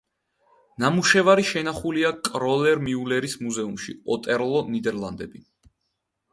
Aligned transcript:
ნამუშევარი 0.83 1.43
შენახულია 1.49 2.09
კროლერ-მიულერის 2.29 3.37
მუზეუმში, 3.45 3.99
ოტერლო, 4.17 4.67
ნიდერლანდები. 4.77 5.47